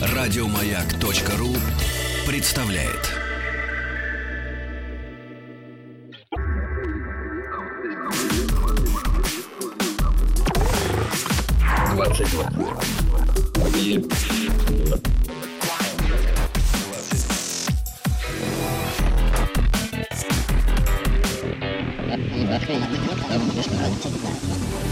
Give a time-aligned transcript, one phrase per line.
[0.00, 1.54] Радиомаяк.ру
[2.26, 3.14] представляет.
[11.94, 12.50] Двадцать два.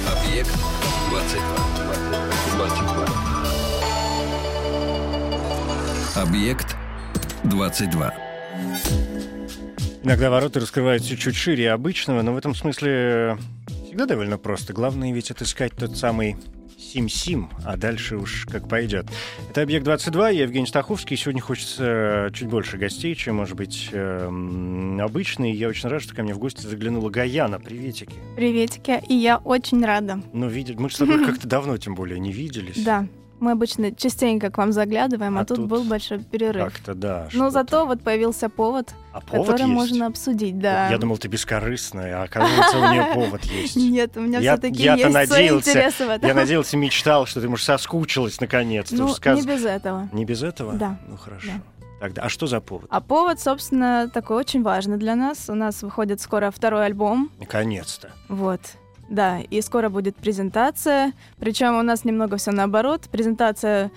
[0.06, 0.54] Объект
[1.10, 1.96] 22.
[2.56, 3.06] 22.
[6.14, 6.76] Объект
[7.44, 8.14] 22.
[10.04, 13.36] Иногда ворота раскрываются чуть шире обычного, но в этом смысле
[13.84, 14.72] всегда довольно просто.
[14.72, 16.36] Главное ведь отыскать тот самый
[16.78, 19.06] Сим-Сим, а дальше уж как пойдет.
[19.50, 21.16] Это «Объект-22», я Евгений Стаховский.
[21.16, 25.52] Сегодня хочется чуть больше гостей, чем, может быть, эм, обычный.
[25.52, 27.58] Я очень рад, что ко мне в гости заглянула Гаяна.
[27.58, 28.14] Приветики.
[28.36, 30.22] Приветики, и я очень рада.
[30.32, 32.84] Ну, видели, мы же с тобой как-то давно, тем более, не виделись.
[32.84, 33.06] Да,
[33.40, 36.64] мы обычно частенько к вам заглядываем, а, А тут, тут был большой перерыв.
[36.64, 37.28] Как-то да.
[37.32, 39.72] Но зато вот появился повод, А повод который есть?
[39.74, 40.88] можно обсудить, да.
[40.90, 43.76] Я думал, ты бескорыстная, а оказывается, у нее повод есть.
[43.76, 46.28] Нет, у меня все-таки есть надеялся- интересы в этом.
[46.28, 48.96] Я надеялся, мечтал, что ты, может, соскучилась наконец-то.
[48.96, 50.08] Ну, не без этого.
[50.12, 50.72] Не без этого?
[50.74, 50.98] Да.
[51.08, 51.48] Ну, хорошо.
[51.48, 51.60] Да.
[51.98, 52.86] Тогда, а что за повод?
[52.90, 55.48] А повод, собственно, такой очень важный для нас.
[55.48, 57.30] У нас выходит скоро второй альбом.
[57.40, 58.10] Наконец-то.
[58.28, 58.60] Вот.
[59.08, 61.12] Да, и скоро будет презентация.
[61.38, 63.02] Причем у нас немного все наоборот.
[63.10, 63.90] Презентация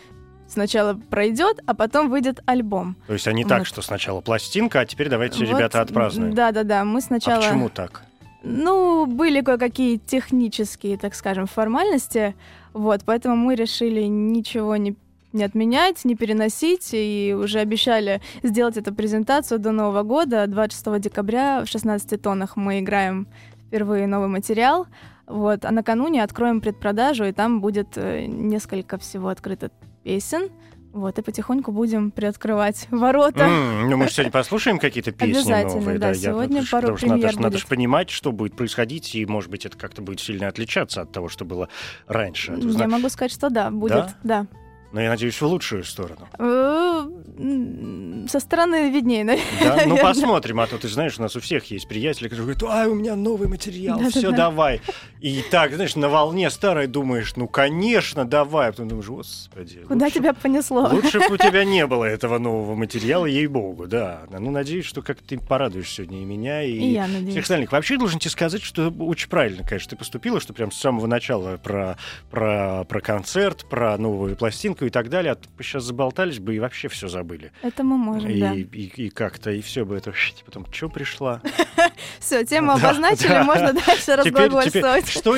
[0.48, 2.96] сначала пройдет, а потом выйдет альбом.
[3.08, 3.68] То есть они так, Вот.
[3.68, 6.34] что сначала пластинка, а теперь давайте, Вот, ребята, отпразднуем.
[6.34, 6.84] Да, да, да.
[6.84, 7.38] Мы сначала.
[7.38, 8.04] А почему так?
[8.44, 12.36] Ну, были кое-какие технические, так скажем, формальности.
[12.74, 14.96] Вот, поэтому мы решили ничего не
[15.32, 20.48] не отменять, не переносить, и уже обещали сделать эту презентацию до Нового года.
[20.48, 23.28] 26 декабря в 16 тоннах мы играем
[23.70, 24.88] впервые новый материал.
[25.28, 29.70] Вот, а накануне откроем предпродажу, и там будет э, несколько всего открыто
[30.04, 30.50] песен.
[30.92, 33.42] Вот, и потихоньку будем приоткрывать ворота.
[33.44, 36.00] М, ну, мы сегодня послушаем какие-то песни Обязательно, новые.
[36.00, 37.60] да, я- сегодня что- пару потому надо, премьер надо будет.
[37.62, 41.30] же понимать, что будет происходить, и, может быть, это как-то будет сильно отличаться от того,
[41.30, 41.70] что было
[42.08, 42.54] раньше.
[42.54, 44.48] Я зна- могу сказать, что да, будет, да.
[44.92, 46.28] Но я надеюсь, в лучшую сторону.
[46.40, 49.36] Э, Со стороны виднее, Да?
[49.36, 50.02] Ну, наверное.
[50.02, 52.96] посмотрим, а то ты знаешь, у нас у всех есть приятели, которые говорят, ай, у
[52.96, 54.20] меня новый материал, Да-да-да.
[54.20, 54.82] все, давай.
[55.22, 58.70] И так, знаешь, на волне старой думаешь, ну, конечно, давай.
[58.70, 59.82] А потом думаешь, господи.
[59.88, 60.90] Куда лучше тебя понесло?
[60.92, 64.24] Лучше бы у тебя не было этого нового материала, ей-богу, да.
[64.32, 67.72] Ну, надеюсь, что как ты порадуешь сегодня и меня, и, И я всех остальных.
[67.72, 71.58] Вообще, должен тебе сказать, что очень правильно, конечно, ты поступила, что прям с самого начала
[71.58, 71.98] про,
[72.32, 75.34] про, про концерт, про новую пластинку и так далее.
[75.34, 77.52] А то сейчас заболтались бы и вообще все забыли.
[77.62, 78.54] Это мы можем, и, да.
[78.54, 80.14] и, и как-то, и все бы это...
[80.46, 81.42] Потом, что пришла?
[82.20, 85.08] Все, тему обозначили, можно дальше разглагольствовать.
[85.08, 85.36] что,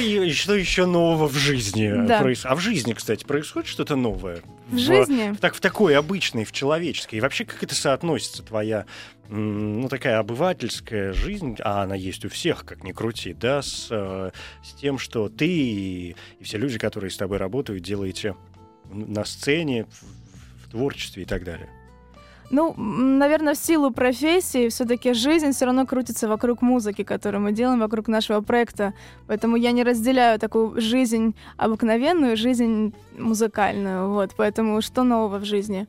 [0.55, 1.87] еще нового в жизни?
[1.87, 4.41] Проис- А в жизни, кстати, происходит что-то новое?
[4.69, 5.35] В жизни?
[5.39, 7.15] так, в такой обычной, в человеческой.
[7.15, 8.85] И вообще, как это соотносится, твоя,
[9.29, 14.31] ну, такая обывательская жизнь, а она есть у всех, как ни крути, да, с, э,
[14.63, 18.35] с тем, что ты и все люди, которые с тобой работают, делаете
[18.91, 21.69] на сцене, в, в творчестве и так далее.
[22.51, 27.79] Ну, наверное, в силу профессии все-таки жизнь все равно крутится вокруг музыки, которую мы делаем,
[27.79, 28.93] вокруг нашего проекта.
[29.27, 34.09] Поэтому я не разделяю такую жизнь обыкновенную, жизнь музыкальную.
[34.09, 35.87] Вот, поэтому что нового в жизни?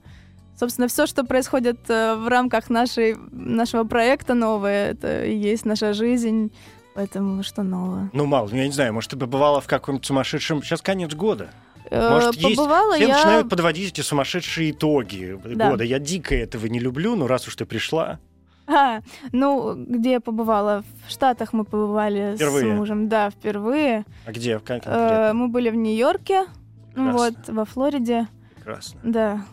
[0.56, 5.92] Собственно, все, что происходит э, в рамках нашей, нашего проекта новое, это и есть наша
[5.92, 6.52] жизнь.
[6.94, 8.10] Поэтому что нового?
[8.12, 10.62] Ну, мало, я не знаю, может, ты побывала в каком-нибудь сумасшедшем...
[10.62, 11.50] Сейчас конец года.
[11.94, 13.14] Э, Может, есть- Побывала Все я...
[13.16, 15.70] начинают подводить эти сумасшедшие итоги Да.
[15.70, 15.84] года.
[15.84, 18.18] Я дико этого не люблю, но раз уж ты пришла...
[18.66, 19.00] А,
[19.32, 20.84] ну, где я побывала?
[21.06, 22.64] В Штатах мы побывали Впервые?
[22.74, 23.08] с мужем.
[23.08, 24.04] Да, впервые.
[24.24, 24.58] А где?
[24.60, 25.34] Как Э, конкретно?
[25.34, 26.46] мы были в Нью-Йорке,
[26.94, 27.12] Прекрасно.
[27.12, 29.00] вот, во Флориде, Прекрасно.
[29.02, 29.44] да.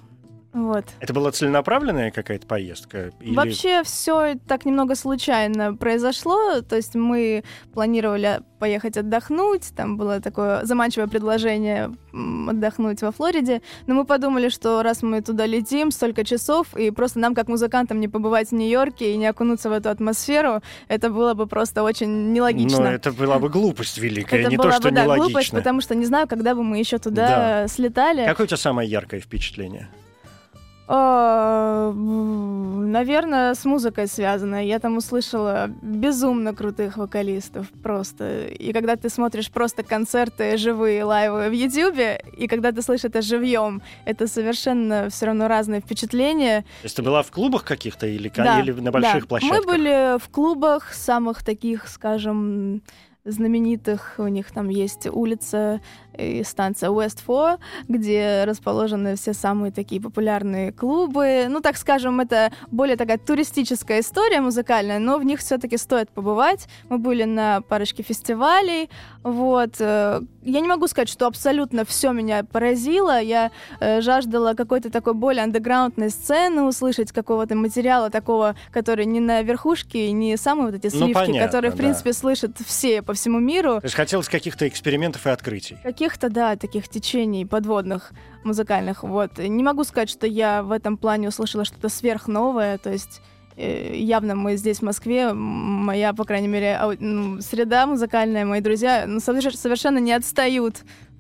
[0.52, 0.86] Вот.
[1.00, 3.12] Это была целенаправленная какая-то поездка?
[3.22, 3.36] Или...
[3.36, 6.62] Вообще все так немного случайно произошло.
[6.62, 7.44] То есть мы
[7.74, 9.72] планировали поехать отдохнуть.
[9.76, 13.62] Там было такое заманчивое предложение отдохнуть во Флориде.
[13.86, 18.00] Но мы подумали, что раз мы туда летим столько часов, и просто нам, как музыкантам,
[18.00, 22.34] не побывать в Нью-Йорке и не окунуться в эту атмосферу, это было бы просто очень
[22.34, 22.80] нелогично.
[22.80, 25.26] Но это была бы глупость великая, Это не была то, что бы, да, нелогично.
[25.26, 28.26] глупость, потому что не знаю, когда бы мы еще туда слетали.
[28.26, 29.90] Какое у тебя самое яркое впечатление?
[30.92, 31.94] А,
[32.90, 34.66] Наверное, с музыкой связано.
[34.66, 38.48] Я там услышала безумно крутых вокалистов просто.
[38.48, 43.22] И когда ты смотришь просто концерты живые, лайвы в Ютьюбе, и когда ты слышишь это
[43.22, 46.62] живьем, это совершенно все равно разные впечатления.
[46.62, 49.28] То есть ты была в клубах каких-то или, Да, или на больших да.
[49.28, 49.60] площадках?
[49.60, 52.82] Мы были в клубах самых таких, скажем,
[53.24, 54.16] знаменитых.
[54.18, 55.82] У них там есть улица
[56.18, 57.58] и станция West 4,
[57.88, 61.48] где расположены все самые такие популярные клубы.
[61.50, 66.68] Ну, так скажем, это более такая туристическая история музыкальная, но в них все-таки стоит побывать.
[66.90, 68.90] Мы были на парочке фестивалей.
[69.24, 69.76] Вот.
[69.80, 73.22] Э, я не могу сказать, что абсолютно все меня поразило.
[73.22, 79.42] Я э, жаждала какой-то такой более андеграундной сцены, услышать какого-то материала такого, который не на
[79.42, 82.18] верхушке, не самые вот эти ну, сливки, ну, понятно, которые, в принципе, да.
[82.18, 83.80] слышат все по всему миру.
[83.82, 85.78] То есть хотелось каких-то экспериментов и открытий.
[86.10, 88.14] Каких-то, да, таких течений подводных
[88.44, 89.04] музыкальных.
[89.04, 89.38] Вот.
[89.38, 93.22] Не могу сказать, что я в этом плане услышала что-то сверхновое, то есть
[93.58, 96.80] э, явно мы здесь, в Москве, моя, по крайней мере,
[97.42, 100.78] среда музыкальная, мои друзья ну, совершенно не отстают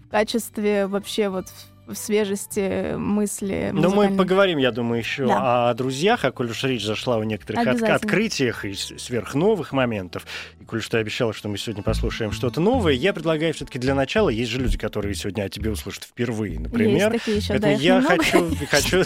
[0.07, 1.45] в качестве вообще вот
[1.93, 3.71] свежести мысли.
[3.73, 5.69] Ну, мы поговорим, я думаю, еще да.
[5.69, 10.25] о друзьях, а коль уж речь зашла о некоторых от- открытиях и сверхновых моментов,
[10.59, 13.95] и коль что я обещала, что мы сегодня послушаем что-то новое, я предлагаю все-таки для
[13.95, 17.13] начала, есть же люди, которые сегодня о тебе услышат впервые, например.
[17.13, 19.03] Есть такие еще, Поэтому да, я хочу, хочу,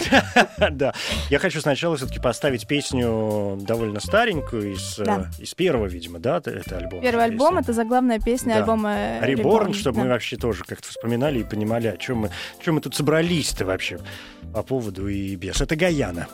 [0.71, 0.93] да,
[1.29, 5.31] я хочу сначала все-таки поставить песню довольно старенькую из, да.
[5.37, 7.01] Э, из первого, видимо, да, это альбом.
[7.01, 8.59] Первый альбом, это заглавная песня да.
[8.59, 10.03] альбома Reborn, чтобы да.
[10.03, 13.65] мы вообще тоже как-то вспоминали и понимали, о чем мы, о чем мы тут собрались-то
[13.65, 13.99] вообще
[14.53, 15.61] по поводу и без?
[15.61, 16.27] Это Гаяна.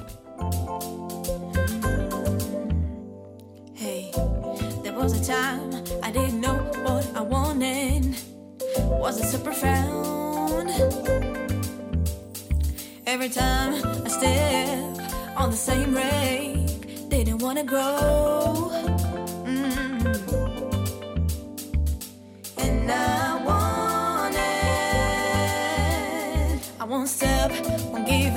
[13.06, 13.74] Every time
[14.06, 15.00] I step
[15.36, 18.69] on the same rake, didn't wanna grow.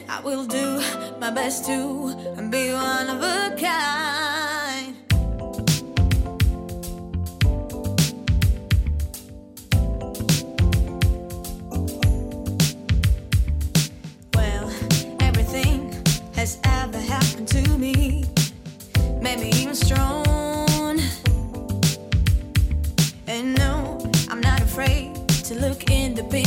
[0.08, 0.81] I will do
[1.20, 2.14] my best to
[2.50, 4.13] be one of a kind.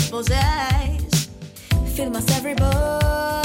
[0.08, 1.28] people's eyes.
[1.94, 3.37] Fill my every.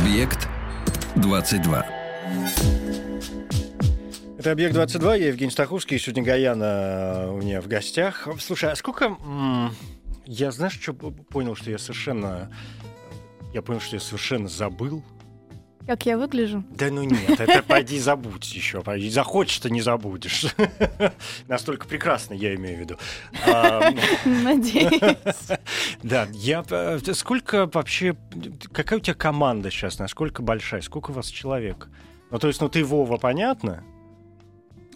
[0.00, 0.48] Объект
[1.16, 1.86] 22.
[4.38, 8.26] Это «Объект-22», я Евгений Стаховский, сегодня Гаяна э, у меня в гостях.
[8.40, 9.18] Слушай, а сколько...
[10.24, 12.50] Я, знаешь, что понял, что я совершенно...
[13.52, 15.04] Я понял, что я совершенно забыл.
[15.86, 16.62] Как я выгляжу?
[16.70, 18.82] Да ну нет, это пойди забудь еще.
[18.82, 20.46] Пойди, захочешь-то не забудешь.
[21.48, 22.96] Настолько прекрасно, я имею в виду.
[24.24, 25.00] Надеюсь.
[26.02, 26.64] Да, я...
[26.70, 28.14] э, Сколько вообще...
[28.72, 29.98] Какая у тебя команда сейчас?
[29.98, 30.82] Насколько большая?
[30.82, 31.88] Сколько у вас человек?
[32.30, 33.82] Ну, то есть, ну, ты Вова, понятно?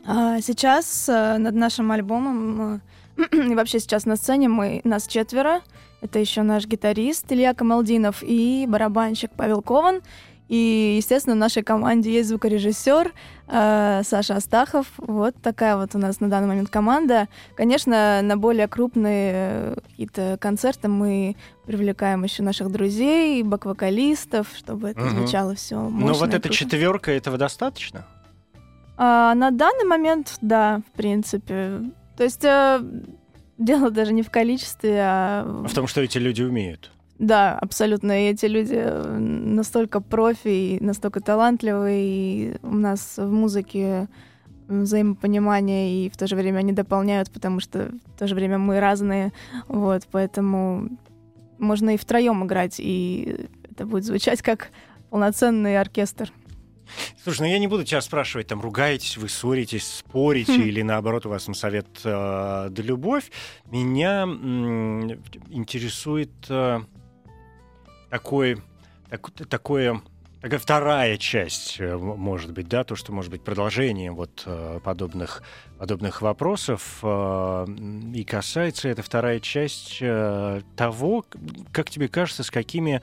[0.07, 2.83] А Сейчас э, над нашим альбомом
[3.17, 5.63] э, и вообще сейчас на сцене мы нас четверо.
[6.03, 10.03] Это еще наш гитарист Илья Камалдинов и барабанщик Павел Кован.
[10.49, 13.13] И, естественно, в нашей команде есть звукорежиссер
[13.49, 14.87] э, Саша Астахов.
[14.99, 17.29] Вот такая вот у нас на данный момент команда.
[17.57, 21.37] Конечно, на более крупные э, какие-то концерты мы
[21.67, 25.17] привлекаем еще наших друзей, бэк-вокалистов, чтобы это Мгм.
[25.19, 28.07] звучало все Ну, вот эта четверка, этого достаточно?
[28.97, 31.81] А, на данный момент, да, в принципе.
[32.17, 32.81] То есть э,
[33.59, 35.65] дело даже не в количестве, а...
[35.67, 36.91] В том, что эти люди умеют.
[37.19, 38.25] Да, абсолютно.
[38.27, 44.09] И эти люди э, настолько профи, и настолько талантливые, и у нас в музыке
[44.69, 48.81] взаимопонимание, и в то же время они дополняют, потому что в то же время мы
[48.81, 49.33] разные.
[49.69, 50.89] Вот, поэтому
[51.59, 54.71] можно и втроем играть, и это будет звучать как
[55.11, 56.33] полноценный оркестр.
[57.23, 60.63] Слушай, ну я не буду тебя спрашивать, там, ругаетесь вы, ссоритесь, спорите, Хм.
[60.63, 63.31] или наоборот у вас там совет э, да любовь.
[63.71, 65.11] Меня м,
[65.51, 66.81] интересует э,
[68.11, 68.63] такой,
[69.11, 70.01] так- такое,
[70.41, 75.43] такая вторая часть, э, может быть, да, то, что может быть продолжением вот э, подобных,
[75.79, 76.99] подобных вопросов.
[77.03, 77.67] э,
[78.15, 79.99] и касается эта вторая часть
[80.77, 81.25] того,
[81.73, 83.01] как тебе кажется, с какими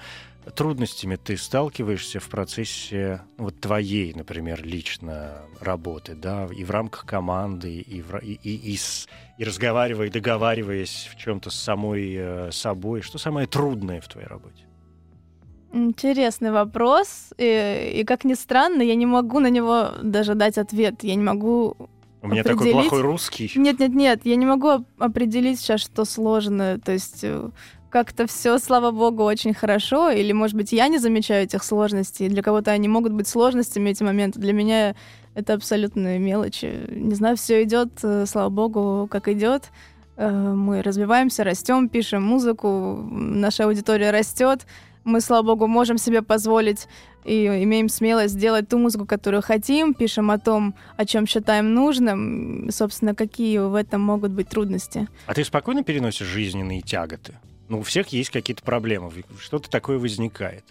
[0.55, 7.79] трудностями ты сталкиваешься в процессе вот твоей, например, лично работы, да, и в рамках команды,
[7.79, 13.01] и, в и, и, и с- и разговаривая, и договариваясь в чем-то с самой собой,
[13.01, 14.63] что самое трудное в твоей работе?
[15.74, 21.04] Интересный вопрос, и, и как ни странно, я не могу на него даже дать ответ.
[21.04, 21.75] Я не могу
[22.22, 22.90] У меня такой Определить?
[22.90, 23.51] плохой русский.
[23.56, 26.78] Нет, нет, нет, я не могу оп- определить сейчас, что сложно.
[26.84, 27.50] То есть э,
[27.90, 30.10] как-то все, слава богу, очень хорошо.
[30.12, 32.28] Или, может быть, я не замечаю этих сложностей.
[32.28, 34.40] Для кого-то они могут быть сложностями, эти моменты.
[34.42, 34.96] Для меня
[35.36, 36.86] это абсолютные мелочи.
[36.90, 39.72] Не знаю, все идет, э, слава богу, как идет.
[40.18, 44.68] Э, Мы развиваемся, растем, пишем музыку, наша аудитория растет.
[45.03, 46.88] Мы, слава богу, можем себе позволить
[47.25, 52.70] и имеем смелость сделать ту музыку, которую хотим, пишем о том, о чем считаем нужным.
[52.72, 55.08] Собственно, какие в этом могут быть трудности.
[55.25, 57.36] А ты спокойно переносишь жизненные тяготы?
[57.70, 60.65] Ну, у всех есть какие-то проблемы, что-то такое возникает.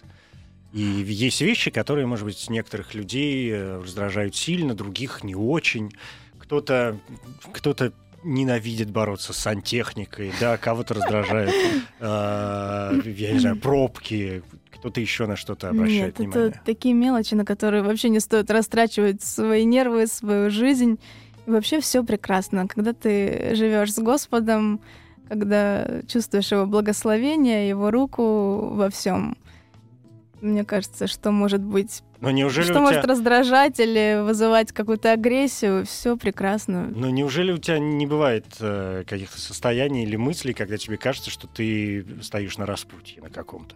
[0.73, 5.93] И есть вещи, которые, может быть, некоторых людей э, раздражают сильно, других не очень.
[6.39, 6.97] Кто-то
[7.51, 7.73] кто
[8.23, 11.53] ненавидит бороться с сантехникой, да, кого-то раздражают,
[11.99, 16.49] э, я не знаю, пробки, кто-то еще на что-то обращает Нет, внимание.
[16.49, 20.99] это такие мелочи, на которые вообще не стоит растрачивать свои нервы, свою жизнь.
[21.45, 22.67] И вообще все прекрасно.
[22.67, 24.81] Когда ты живешь с Господом,
[25.29, 29.37] когда чувствуешь его благословение, его руку во всем.
[30.41, 33.13] Мне кажется, что может быть, Но неужели что у может тебя...
[33.13, 36.87] раздражать или вызывать какую-то агрессию, все прекрасно.
[36.95, 41.47] Но неужели у тебя не бывает э, каких-то состояний или мыслей, когда тебе кажется, что
[41.47, 43.75] ты стоишь на распутье на каком-то?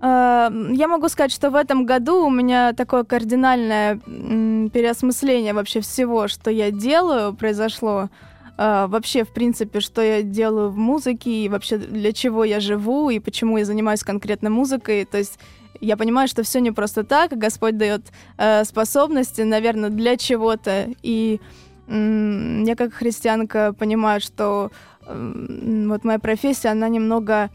[0.00, 6.28] А, Я могу сказать, что в этом году у меня такое кардинальное переосмысление вообще всего,
[6.28, 8.08] что я делаю, произошло.
[8.56, 13.10] А, Вообще, в принципе, что я делаю в музыке, и вообще для чего я живу,
[13.10, 15.04] и почему я занимаюсь конкретно музыкой.
[15.04, 15.38] То есть
[15.80, 18.02] я понимаю, что все не просто так, Господь дает
[18.36, 20.88] э, способности, наверное, для чего-то.
[21.02, 21.40] И
[21.88, 24.70] м, я как христианка понимаю, что
[25.06, 27.50] м, вот моя профессия, она немного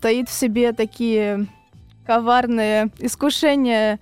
[0.00, 1.46] таит в себе такие
[2.06, 3.98] коварные искушения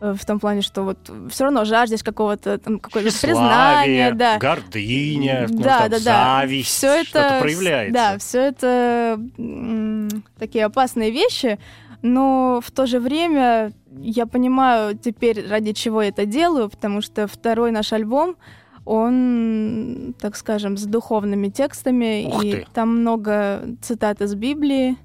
[0.00, 0.98] э, в том плане, что вот
[1.30, 4.38] все равно жаждешь какого-то там какого-то признания, да.
[4.38, 7.92] гордыня, ну, да, там, да, зависть, Всё это, с- проявляется.
[7.94, 11.58] Да, все это м, такие опасные вещи,
[12.06, 17.26] но в то же время я понимаю теперь, ради чего я это делаю, потому что
[17.26, 18.36] второй наш альбом,
[18.84, 22.66] он, так скажем, с духовными текстами, Ух и ты.
[22.72, 24.96] там много цитат из Библии.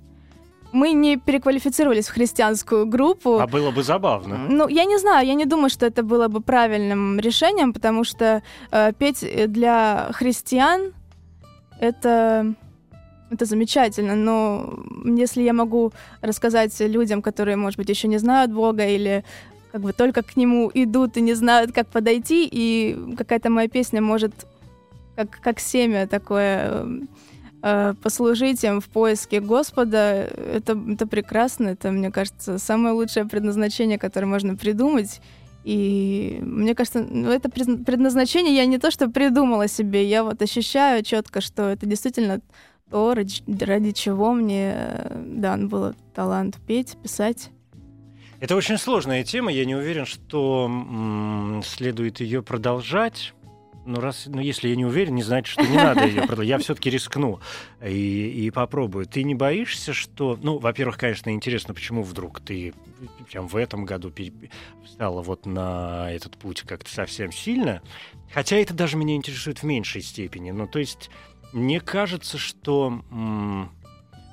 [0.72, 3.40] Мы не переквалифицировались в христианскую группу.
[3.40, 4.48] А было бы забавно.
[4.50, 8.42] Ну, я не знаю, я не думаю, что это было бы правильным решением, потому что
[8.72, 10.94] э, петь для христиан
[11.80, 12.54] это
[13.32, 18.86] это замечательно, но если я могу рассказать людям, которые, может быть, еще не знают Бога
[18.86, 19.24] или
[19.72, 24.02] как бы только к нему идут и не знают, как подойти, и какая-то моя песня
[24.02, 24.34] может
[25.16, 26.86] как, как семя такое
[27.64, 33.98] э, послужить им в поиске Господа, это, это прекрасно, это, мне кажется, самое лучшее предназначение,
[33.98, 35.22] которое можно придумать.
[35.64, 41.04] И мне кажется, ну, это предназначение я не то, что придумала себе, я вот ощущаю
[41.04, 42.42] четко, что это действительно
[42.92, 47.50] то, ради, чего мне э, дан был талант петь, писать.
[48.40, 49.52] Это очень сложная тема.
[49.52, 53.34] Я не уверен, что следует ее продолжать.
[53.86, 56.48] Но раз, ну, если я не уверен, не значит, что не надо ее продолжать.
[56.48, 57.40] Я все-таки рискну
[57.84, 59.06] и, и попробую.
[59.08, 60.38] Ты не боишься, что...
[60.42, 62.74] Ну, во-первых, конечно, интересно, почему вдруг ты
[63.32, 64.14] прям в этом году
[64.84, 67.82] встала вот на этот путь как-то совсем сильно.
[68.32, 70.52] Хотя это даже меня интересует в меньшей степени.
[70.52, 71.10] Ну, то есть,
[71.54, 73.02] мне кажется, что...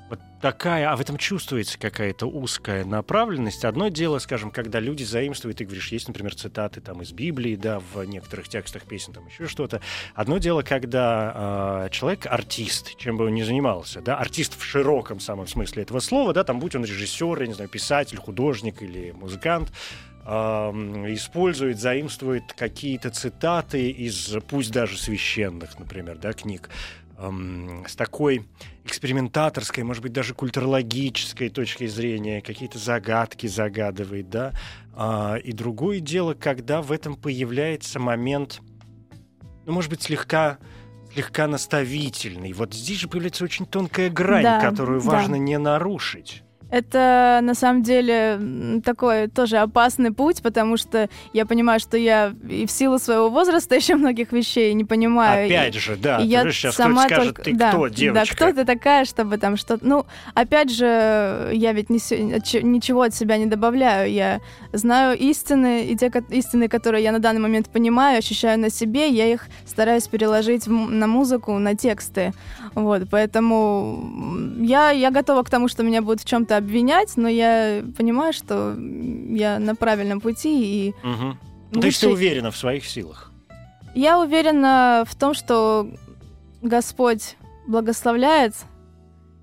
[0.09, 3.63] Вот такая, а в этом чувствуется какая-то узкая направленность.
[3.63, 7.79] Одно дело, скажем, когда люди заимствуют, ты говоришь, есть, например, цитаты там из Библии, да,
[7.79, 9.81] в некоторых текстах песен, там еще что-то.
[10.15, 15.19] Одно дело, когда э, человек артист, чем бы он ни занимался, да, артист в широком
[15.19, 19.11] самом смысле этого слова, да, там будь он режиссер, я не знаю, писатель, художник или
[19.11, 19.71] музыкант,
[20.25, 26.69] использует, заимствует какие-то цитаты из, пусть даже священных, например, да, книг,
[27.17, 28.45] с такой
[28.85, 34.53] экспериментаторской, может быть, даже культурологической точки зрения, какие-то загадки загадывает, да.
[34.93, 38.61] А, и другое дело, когда в этом появляется момент,
[39.65, 40.59] ну, может быть, слегка
[41.13, 42.53] слегка наставительный.
[42.53, 45.39] Вот здесь же появляется очень тонкая грань, да, которую важно да.
[45.39, 46.43] не нарушить.
[46.71, 48.39] Это на самом деле
[48.85, 53.75] такой тоже опасный путь, потому что я понимаю, что я и в силу своего возраста
[53.79, 55.47] еще многих вещей не понимаю.
[55.47, 56.19] Опять и, же, да.
[56.19, 57.41] И я сейчас сама скажет, только...
[57.43, 58.37] ты да, кто, девочка?
[58.37, 59.85] Да, кто ты такая, чтобы там что-то...
[59.85, 61.99] Ну, опять же, я ведь не,
[62.63, 64.11] ничего от себя не добавляю.
[64.11, 64.41] Я
[64.71, 69.25] знаю истины, и те истины, которые я на данный момент понимаю, ощущаю на себе, я
[69.25, 72.33] их стараюсь переложить на музыку, на тексты.
[72.75, 74.03] Вот, поэтому
[74.59, 78.75] я, я готова к тому, что меня будут в чем-то обвинять, но я понимаю, что
[78.77, 80.93] я на правильном пути и.
[81.03, 81.37] Угу.
[81.71, 81.81] Лучше...
[81.81, 83.31] То есть ты уверена в своих силах?
[83.95, 85.89] Я уверена в том, что
[86.61, 87.35] Господь
[87.67, 88.53] благословляет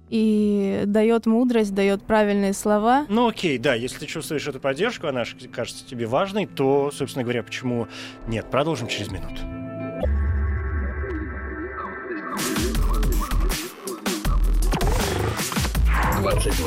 [0.09, 3.07] и дает мудрость, дает правильные слова.
[3.09, 7.43] Ну окей, да, если ты чувствуешь эту поддержку, она кажется тебе важной, то, собственно говоря,
[7.43, 7.89] почему
[8.29, 8.51] нет?
[8.51, 9.43] Продолжим через минуту.
[16.27, 16.67] 22.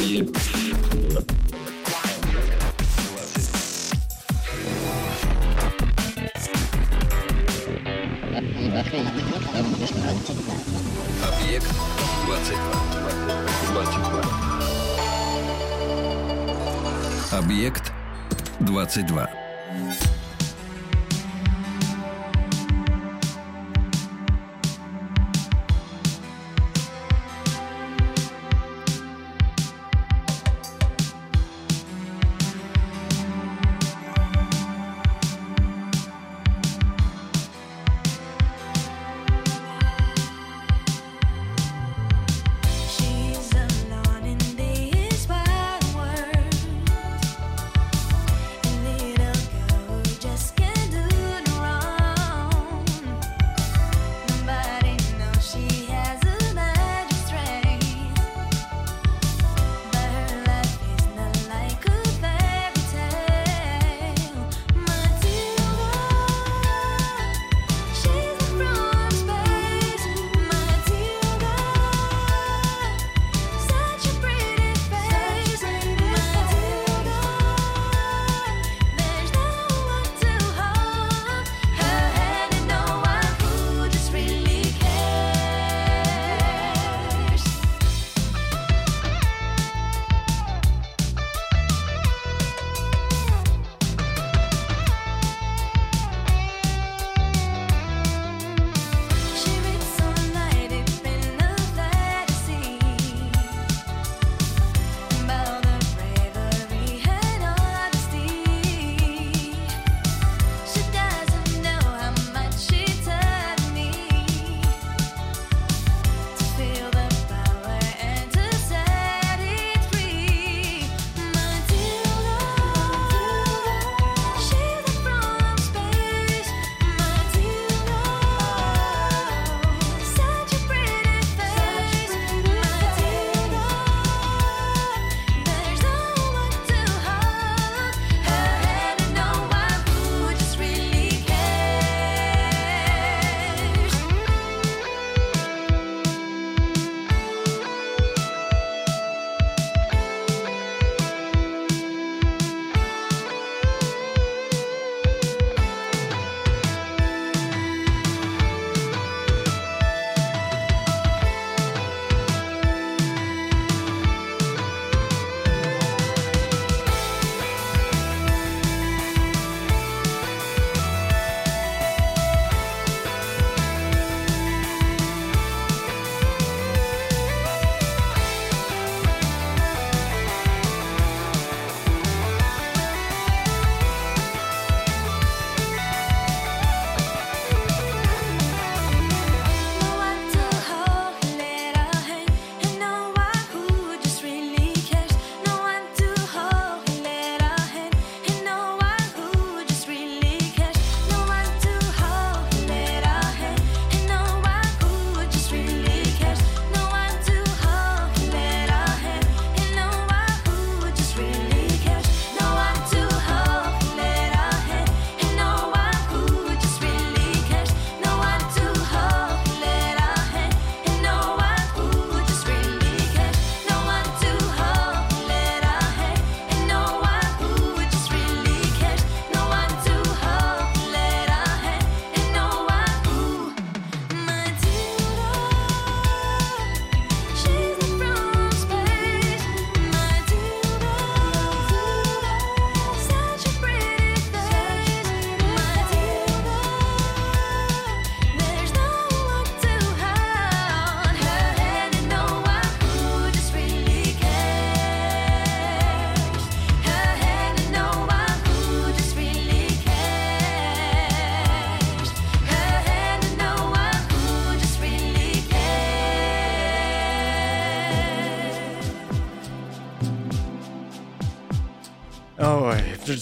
[0.00, 0.22] И...
[11.22, 11.68] Объект
[12.26, 12.58] 22.
[13.72, 14.22] 22.
[17.32, 17.92] Объект
[18.60, 20.13] 22.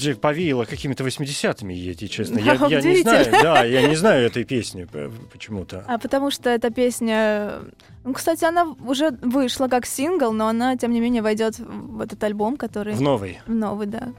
[0.02, 2.38] Подожди, повеяло какими-то 80-ми, я честно.
[2.38, 4.88] Я, я не знаю, да, я не знаю этой песни
[5.32, 5.84] почему-то.
[5.86, 7.60] А потому что эта песня...
[8.04, 12.22] Ну, кстати, она уже вышла как сингл, но она, тем не менее, войдет в этот
[12.24, 12.94] альбом, который...
[12.94, 13.38] В новой.
[13.46, 14.12] в новый, да.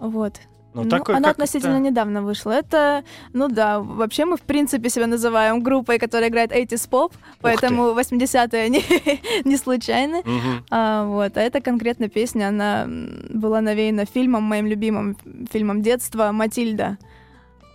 [0.00, 0.40] Вот.
[0.74, 2.50] Ну, Ну, такой, она относительно это- недавно вышла.
[2.50, 7.94] Это, ну да, вообще мы в принципе себя называем группой, которая играет 80s поп, поэтому
[7.94, 8.82] 80-е не,
[9.48, 10.22] не случайны.
[10.24, 10.64] Мгм.
[10.70, 15.16] А, вот, а эта конкретно песня, она была навеяна фильмом, моим любимым
[15.52, 16.98] фильмом детства «Матильда».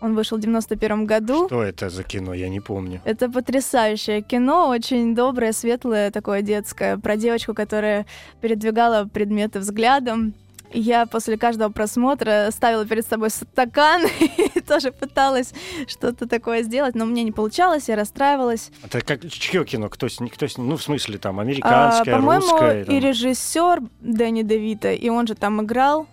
[0.02, 1.48] Он вышел в 91 году.
[1.48, 3.02] Что это за кино, я не помню.
[3.06, 8.06] Это потрясающее кино, очень доброе, светлое, такое детское, про девочку, которая
[8.42, 10.34] передвигала предметы взглядом.
[10.72, 14.04] Я после каждого просмотра ставила перед собой стакан
[14.56, 15.54] и тоже пыталась
[15.88, 18.72] что-то такое сделать, но мне не получалось, я расстраивалась.
[18.84, 19.90] Это как чье кино?
[19.90, 22.86] Кто с, кто ну, в смысле, там, А, американское, по-моему, русское?
[22.86, 22.96] там?
[22.96, 26.08] и режиссер Дэнни Девита, и он же там играл.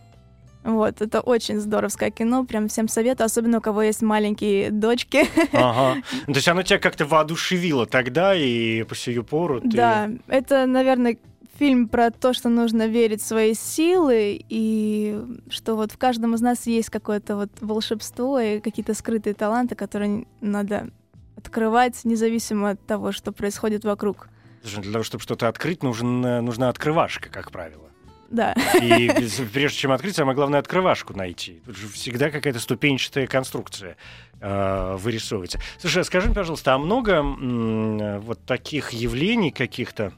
[0.66, 5.28] Вот, это очень здоровское кино, прям всем советую, особенно у кого есть маленькие дочки.
[5.52, 6.02] Ага.
[6.26, 9.68] То есть оно тебя как-то воодушевило тогда, и по сию пору ты...
[9.68, 11.18] Да, это, наверное,
[11.58, 16.40] фильм про то, что нужно верить в свои силы, и что вот в каждом из
[16.40, 20.90] нас есть какое-то вот волшебство и какие-то скрытые таланты, которые надо
[21.36, 24.28] открывать, независимо от того, что происходит вокруг.
[24.62, 27.82] Слушай, Для того, чтобы что-то открыть, нужен, э, нужна открывашка, как правило.
[28.30, 28.54] Да.
[28.82, 29.08] И
[29.52, 31.62] прежде чем открыть, самое главное открывашку найти.
[31.64, 33.96] Тут же всегда какая-то ступенчатая конструкция
[34.40, 35.60] э, вырисовывается.
[35.78, 40.12] Слушай, а скажи, пожалуйста, а много м, э, вот таких явлений каких-то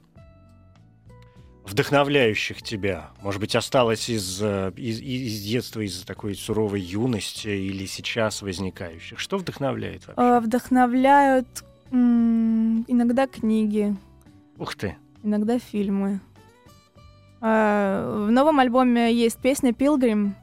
[1.69, 3.11] вдохновляющих тебя?
[3.23, 9.19] Может быть, осталось из, э, из, из детства, из такой суровой юности или сейчас возникающих?
[9.19, 10.21] Что вдохновляет вообще?
[10.21, 11.47] А, Вдохновляют
[11.91, 13.97] иногда книги,
[14.59, 14.97] Ух ты!
[15.23, 16.21] иногда фильмы.
[17.41, 20.35] А, В новом альбоме есть песня «Пилгрим»,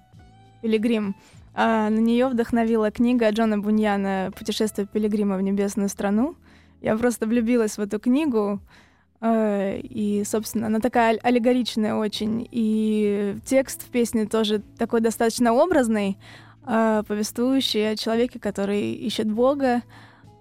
[0.62, 1.16] «Пилигрим».
[1.54, 6.36] А на нее вдохновила книга Джона Буньяна «Путешествие пилигрима в небесную страну».
[6.82, 8.60] Я просто влюбилась в эту книгу,
[9.22, 12.48] и, собственно, она такая аллегоричная очень.
[12.52, 16.18] И текст в песне тоже такой достаточно образный,
[16.68, 19.82] э, повествующий о человеке, который ищет Бога.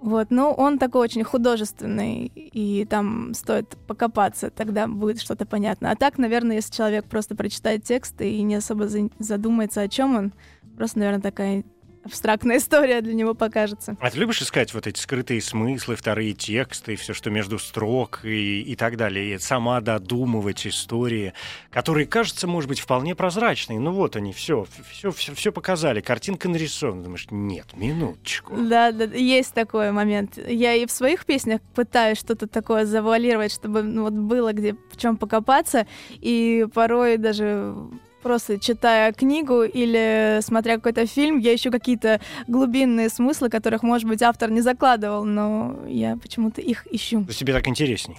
[0.00, 5.90] Вот, но он такой очень художественный, и там стоит покопаться, тогда будет что-то понятно.
[5.90, 10.14] А так, наверное, если человек просто прочитает текст и не особо за- задумается, о чем
[10.14, 10.32] он,
[10.76, 11.64] просто, наверное, такая
[12.04, 13.96] абстрактная история для него покажется.
[14.00, 18.62] А ты любишь искать вот эти скрытые смыслы, вторые тексты, все, что между строк и,
[18.62, 21.32] и так далее, и сама додумывать истории,
[21.70, 23.78] которые, кажется, может быть, вполне прозрачные.
[23.78, 27.02] Ну вот они, все, все, все, все показали, картинка нарисована.
[27.04, 28.54] Думаешь, нет, минуточку.
[28.56, 30.38] Да, да, есть такой момент.
[30.38, 34.96] Я и в своих песнях пытаюсь что-то такое завуалировать, чтобы ну, вот было где в
[34.96, 37.74] чем покопаться, и порой даже
[38.24, 44.22] просто читая книгу или смотря какой-то фильм, я ищу какие-то глубинные смыслы, которых, может быть,
[44.22, 47.24] автор не закладывал, но я почему-то их ищу.
[47.26, 48.16] То тебе так интересней.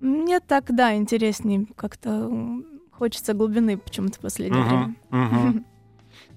[0.00, 1.66] Мне так, да, интереснее.
[1.76, 2.30] Как-то
[2.92, 4.94] хочется глубины почему-то в последнее время.
[5.10, 5.64] Мгм, мгм.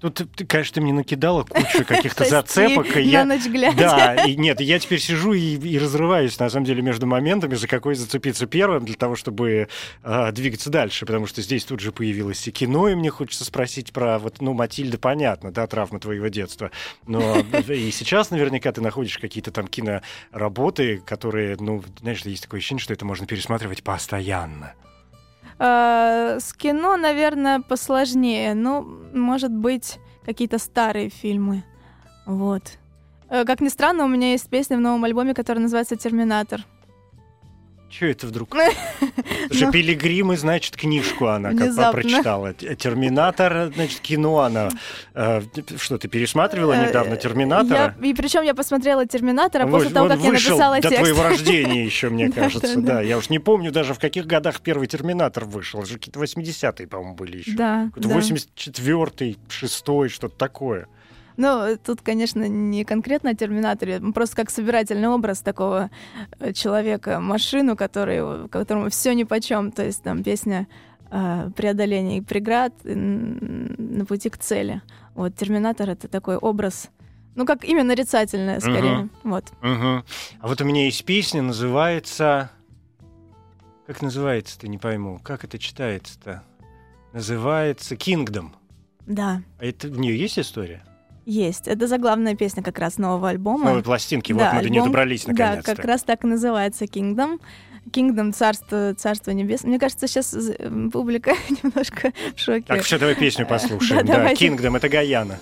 [0.04, 3.24] Тут, ты, конечно, ты мне накидала кучу каких-то зацепок, и на я...
[3.24, 3.78] ночь глядя.
[3.78, 7.70] Да, и нет, я теперь сижу и, и разрываюсь, на самом деле, между моментами, за
[7.70, 9.70] какой зацепиться первым, для того, чтобы
[10.04, 13.94] э, двигаться дальше, потому что здесь тут же появилось и кино, и мне хочется спросить
[13.94, 16.70] про, вот, ну, Матильда, понятно, да, травмы твоего детства,
[17.08, 17.40] но
[17.70, 22.92] и сейчас наверняка ты находишь какие-то там киноработы, которые, ну, знаешь, есть такое ощущение, что
[22.92, 24.74] это можно пересматривать постоянно.
[25.60, 28.54] А, С кино, наверное, посложнее.
[28.54, 28.82] Ну,
[29.14, 31.64] может быть, какие-то старые фильмы.
[32.26, 32.78] Вот.
[33.30, 36.66] Э, Как ни странно, у меня есть песня в новом альбоме, которая называется «Терминатор».
[38.00, 38.56] Че это вдруг?
[39.52, 39.72] Же Ну.
[39.72, 42.54] «Пилигримы», значит, книжку она как прочитала.
[42.54, 44.70] «Терминатор», значит, кино она.
[45.14, 45.42] э,
[45.78, 47.96] Что, ты пересматривала Э, недавно «Терминатора»?
[48.02, 50.98] И причем я посмотрела «Терминатора» после того, как я написала до текст.
[50.98, 52.80] твоего рождения еще, мне кажется.
[52.82, 55.82] да, я уж не помню даже, в каких годах первый «Терминатор» вышел.
[55.82, 57.52] Это же какие-то 80-е, по-моему, были еще.
[57.52, 57.92] Да.
[57.96, 60.88] 84-й, 6-й, что-то такое.
[61.38, 65.90] Ну, тут, конечно, не конкретно о Терминаторе, просто как собирательный образ такого
[66.40, 69.72] э, человека, машину, который, которому все ни почем.
[69.72, 70.68] То есть там песня
[71.10, 74.82] э, преодоления преград на пути к цели.
[75.16, 76.90] Вот Терминатор это такой образ,
[77.36, 79.10] ну как имя нарицательное скорее.
[79.24, 79.46] Вот.
[79.62, 80.04] Мгм.
[80.40, 82.50] А вот у меня есть песня, называется...
[83.86, 85.20] Как называется-то, не пойму.
[85.22, 86.42] Как это читается-то?
[87.12, 88.52] Называется «Kingdom».
[89.06, 90.82] Да, А это, у нее есть история?
[91.26, 91.68] Есть.
[91.68, 93.66] Это заглавная песня как раз нового альбома.
[93.66, 95.72] Новой пластинки, да, вот мы альбом, до нее добрались наконец-то.
[95.72, 97.40] Да, как раз так и называется «Kingdom».
[97.92, 99.64] Kingdom, царство, царство небес.
[99.64, 101.34] Мне кажется, сейчас э, публика
[101.64, 102.64] немножко в шоке.
[102.66, 104.06] Так, все, давай песню послушаем.
[104.06, 105.40] Да, Kingdom, это Гаяна.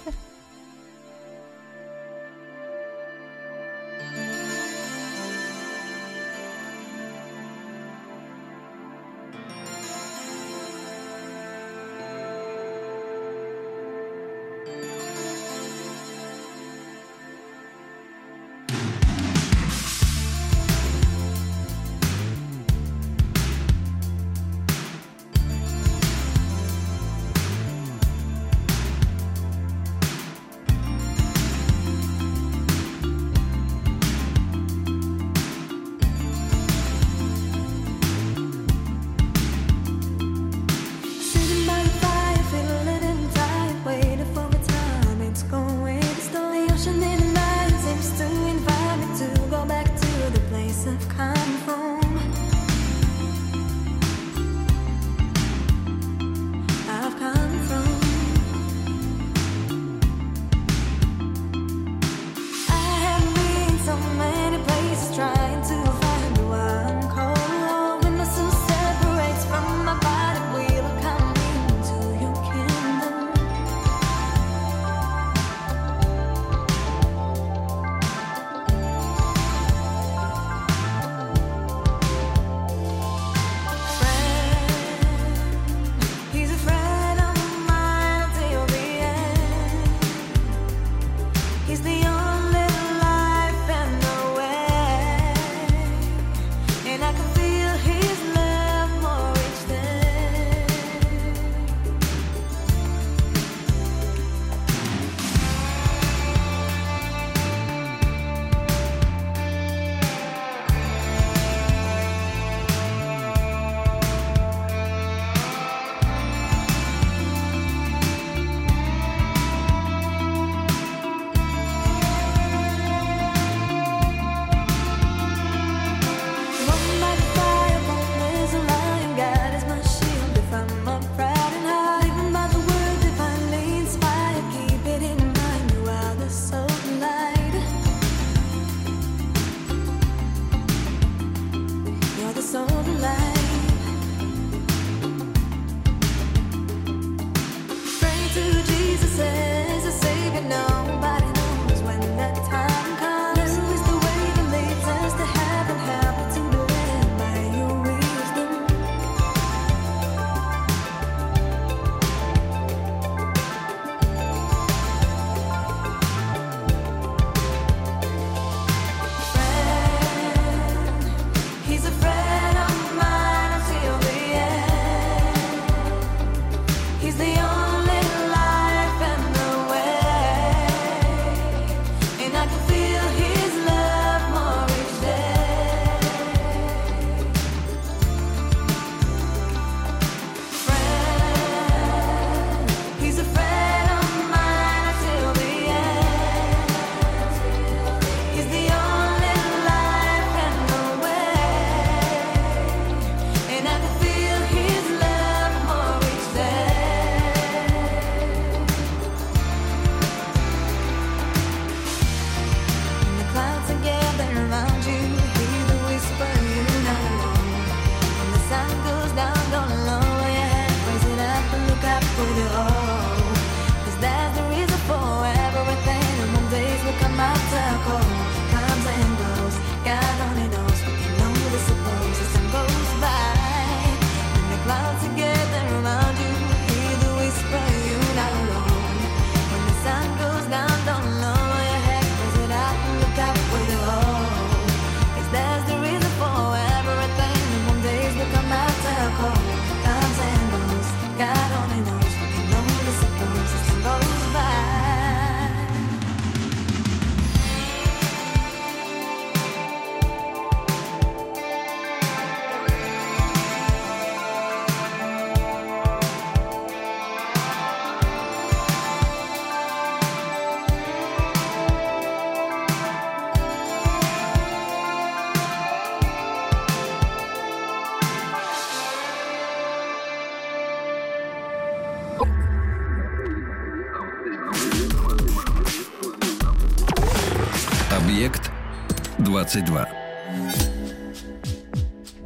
[289.51, 289.89] 22.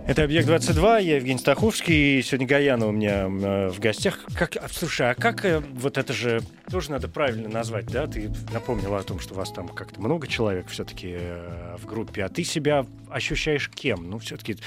[0.05, 4.19] Это «Объект-22», я Евгений Стаховский, и сегодня Гаяна у меня э, в гостях.
[4.37, 8.05] Как, а, слушай, а как э, вот это же тоже надо правильно назвать, да?
[8.05, 12.23] Ты напомнила о том, что у вас там как-то много человек все-таки э, в группе,
[12.23, 14.07] а ты себя ощущаешь кем?
[14.07, 14.57] Ну, все-таки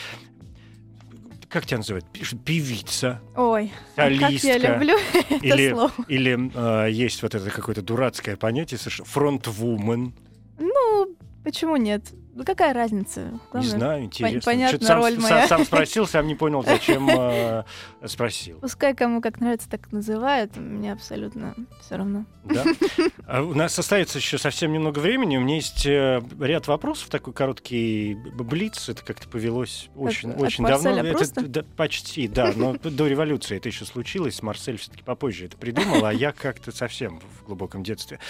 [1.49, 2.07] как тебя называют?
[2.45, 3.21] Певица.
[3.37, 4.97] Ой, солистка, как я люблю
[5.43, 5.93] или, это слово.
[6.09, 10.13] Или э, есть вот это какое-то дурацкое понятие, фронтвумен.
[10.59, 12.03] Ну, почему нет?
[12.39, 13.21] Ну, какая разница?
[13.23, 14.41] Не Главное, знаю, интересно.
[14.45, 15.49] понятна Чё-то сам, роль сам- моя.
[15.49, 17.65] сам спросил, сам не понял, зачем э,
[18.07, 18.61] спросил.
[18.61, 22.27] Пускай кому как нравится, так называют, мне абсолютно все равно.
[22.45, 22.65] Да?
[23.27, 25.37] А У нас остается еще совсем немного времени.
[25.37, 28.89] У меня есть э, ряд вопросов, такой короткий блиц.
[28.89, 31.11] Это как-то повелось очень, от очень Марселя давно.
[31.21, 32.53] Это да, почти, да.
[32.55, 34.43] Но до революции это еще случилось.
[34.43, 38.21] Марсель все-таки попозже это придумал, а я как-то совсем в глубоком детстве.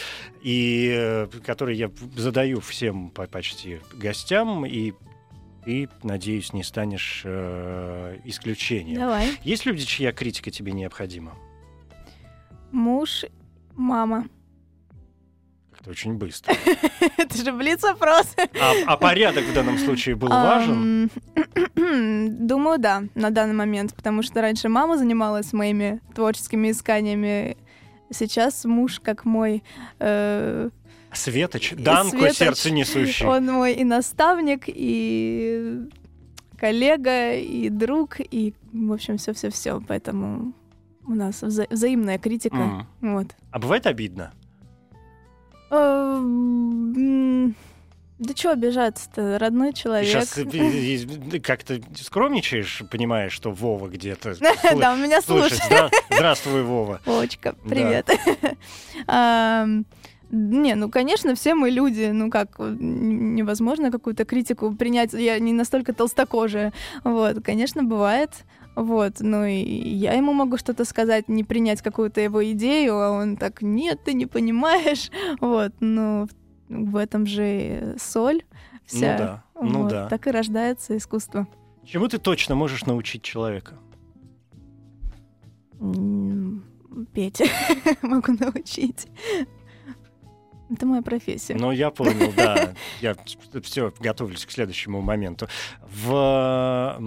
[0.42, 4.94] И э, который я задаю всем по- почти гостям, и
[5.64, 9.00] ты, надеюсь, не станешь э, исключением.
[9.00, 9.38] Давай.
[9.42, 11.34] Есть люди, чья критика тебе необходима?
[12.72, 13.24] Муж,
[13.74, 14.26] мама.
[15.70, 16.54] Как-то очень быстро.
[17.18, 18.34] Это же блиц вопрос.
[18.60, 21.10] А, а порядок в данном случае был важен?
[22.46, 27.56] Думаю, да, на данный момент, потому что раньше мама занималась моими творческими исканиями.
[28.10, 29.62] Сейчас муж, как мой,
[29.98, 30.70] э,
[31.12, 33.26] Светоч, Данко, Светоч, сердце несущий.
[33.26, 35.88] он мой и наставник, и
[36.58, 39.80] коллега, и друг, и, в общем, все-все-все.
[39.86, 40.52] Поэтому
[41.06, 42.56] у нас вза- взаимная критика.
[42.56, 42.86] М.
[43.00, 43.28] Вот.
[43.50, 44.32] А бывает обидно?
[45.70, 46.20] Э,
[48.18, 49.38] Да что обижаться-то?
[49.38, 50.08] Родной Ты человек.
[50.08, 50.34] сейчас
[51.42, 54.34] как-то скромничаешь, понимаешь, что Вова где-то.
[54.76, 55.60] Да, у меня слушает.
[55.70, 57.00] здра- здравствуй, Вова.
[57.06, 58.08] Вовочка, привет.
[60.30, 62.10] Не, ну, конечно, все мы люди.
[62.12, 65.12] Ну как, н- невозможно какую-то критику принять.
[65.14, 66.72] Я не настолько толстокожая.
[67.04, 68.30] Вот, конечно, бывает.
[68.76, 73.36] Вот, ну и я ему могу что-то сказать, не принять какую-то его идею, а он
[73.36, 75.10] так, нет, ты не понимаешь.
[75.40, 76.28] Вот, ну,
[76.68, 78.42] в этом же соль
[78.86, 79.12] вся.
[79.12, 80.08] Ну да, ну Вот, да.
[80.08, 81.48] Так и рождается искусство.
[81.84, 83.74] Чему ты точно можешь научить человека?
[87.12, 87.42] Петь
[88.02, 89.06] могу научить.
[90.70, 91.54] Это моя профессия.
[91.54, 92.74] Ну, я понял, да.
[93.00, 93.16] Я
[93.62, 95.48] все, готовлюсь к следующему моменту.
[95.88, 96.98] В,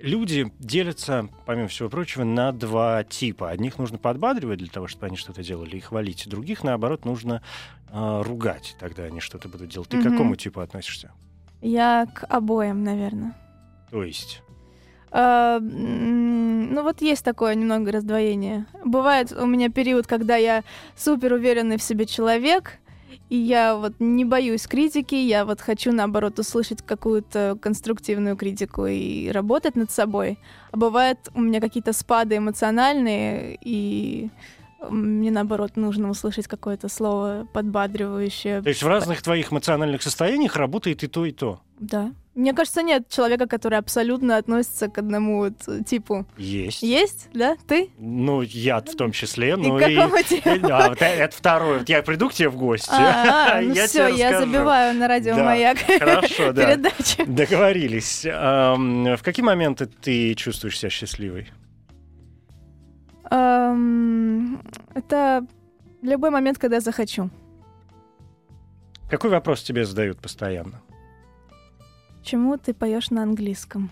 [0.00, 3.50] люди делятся, помимо всего прочего, на два типа.
[3.50, 6.28] Одних нужно подбадривать для того, чтобы они что-то делали и хвалить.
[6.28, 7.42] Других, наоборот, нужно
[7.90, 9.88] а, ругать, тогда они что-то будут делать.
[9.88, 10.12] Ты к Мгм.
[10.12, 11.12] какому типу относишься?
[11.60, 13.34] Я к обоим, наверное.
[13.90, 14.42] То есть...
[15.14, 18.66] М, ну вот есть такое немного раздвоение.
[18.84, 20.64] Бывает у меня период, когда я
[20.96, 22.78] супер уверенный в себе человек,
[23.30, 29.30] и я вот не боюсь критики, я вот хочу, наоборот, услышать какую-то конструктивную критику и
[29.30, 30.38] работать над собой.
[30.72, 34.30] А бывает у меня какие-то спады эмоциональные, и
[34.90, 38.62] мне, наоборот, нужно услышать какое-то слово подбадривающее.
[38.62, 41.60] То есть в разных твоих эмоциональных состояниях работает и то, и то.
[41.78, 42.12] Да.
[42.34, 46.26] Мне кажется, нет человека, который абсолютно относится к одному вот типу.
[46.36, 46.82] Есть.
[46.82, 47.56] Есть, да?
[47.68, 47.90] Ты?
[47.98, 49.50] Ну, я в том числе.
[49.50, 50.50] И Ну, к какому типу?
[50.72, 51.78] А, вот это второе.
[51.78, 52.90] Вот я приду к тебе в гости.
[52.90, 56.66] А, ну я все, я забиваю на радио Да, маяк Хорошо, да.
[56.66, 57.24] передачу.
[57.26, 58.24] Договорились.
[58.24, 61.52] В какие моменты ты чувствуешь себя счастливой?
[64.94, 65.46] Это
[66.02, 67.30] любой момент, когда захочу.
[69.08, 70.82] Какой вопрос тебе задают постоянно?
[72.24, 73.90] Чему ты поешь на английском?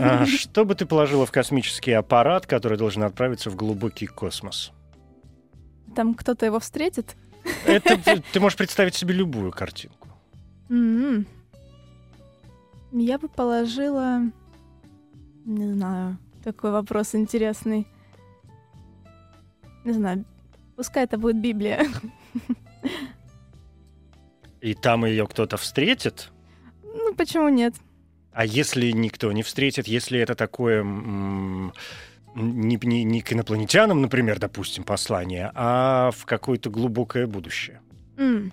[0.00, 4.72] А, Что бы ты положила в космический аппарат, который должен отправиться в глубокий космос?
[5.94, 7.16] Там кто-то его встретит?
[7.66, 7.98] Это
[8.32, 10.08] ты- можешь представить себе любую картинку.
[10.70, 11.26] М.
[12.92, 14.20] Я бы положила...
[15.44, 17.86] Не знаю, такой вопрос интересный.
[19.84, 20.24] Не знаю,
[20.76, 21.86] пускай это будет Библия.
[24.60, 26.30] И там ее кто-то встретит.
[27.18, 27.74] Почему нет?
[28.32, 31.72] А если никто не встретит, если это такое м,
[32.34, 37.80] не, не- не к инопланетянам, например, допустим, послание, а в какое-то глубокое будущее?
[38.16, 38.52] М.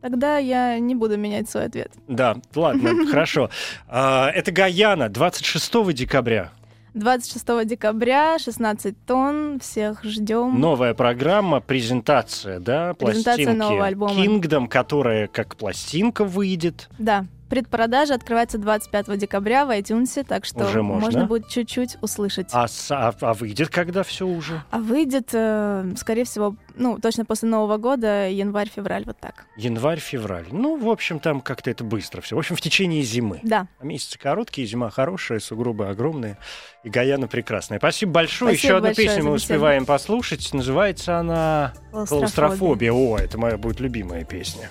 [0.00, 1.92] Тогда я не буду менять свой ответ.
[2.08, 3.50] Да, ладно, хорошо.
[3.88, 6.52] А, Это Гаяна, 26 декабря.
[6.98, 10.60] 26 декабря, 16 тонн, всех ждем.
[10.60, 14.14] Новая программа, презентация, да, Презентация пластинки нового альбома.
[14.14, 16.88] Kingdom, которая как пластинка выйдет.
[16.98, 21.04] Да, Предпродажа открывается 25 декабря в iTunes, так что уже можно?
[21.06, 22.48] можно будет чуть-чуть услышать.
[22.52, 24.62] А, а, а выйдет когда все уже?
[24.70, 29.46] А выйдет, э, скорее всего, ну, точно после Нового года, январь-февраль, вот так.
[29.56, 30.46] Январь-февраль.
[30.50, 32.36] Ну, в общем, там как-то это быстро все.
[32.36, 33.40] В общем, в течение зимы.
[33.42, 33.66] Да.
[33.80, 36.36] А месяцы короткие, зима хорошая, сугробы огромные,
[36.84, 37.78] и Гаяна прекрасная.
[37.78, 38.52] Спасибо большое.
[38.52, 40.52] Спасибо Еще одну большое, песню мы успеваем послушать.
[40.52, 42.18] Называется она «Клаустрофобия».
[42.18, 42.92] «Клаустрофобия».
[42.92, 44.70] О, это моя будет любимая песня.